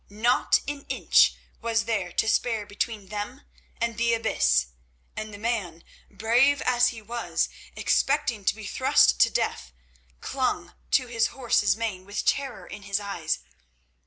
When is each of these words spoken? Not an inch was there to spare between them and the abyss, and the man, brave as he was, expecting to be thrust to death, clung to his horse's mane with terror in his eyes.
Not 0.09 0.61
an 0.67 0.83
inch 0.89 1.35
was 1.61 1.85
there 1.85 2.11
to 2.11 2.27
spare 2.27 2.65
between 2.65 3.09
them 3.09 3.43
and 3.79 3.99
the 3.99 4.15
abyss, 4.15 4.69
and 5.15 5.31
the 5.31 5.37
man, 5.37 5.83
brave 6.09 6.59
as 6.63 6.87
he 6.87 7.03
was, 7.03 7.49
expecting 7.75 8.43
to 8.45 8.55
be 8.55 8.65
thrust 8.65 9.19
to 9.19 9.29
death, 9.29 9.71
clung 10.19 10.73
to 10.89 11.05
his 11.05 11.27
horse's 11.27 11.77
mane 11.77 12.03
with 12.05 12.25
terror 12.25 12.65
in 12.65 12.81
his 12.81 12.99
eyes. 12.99 13.41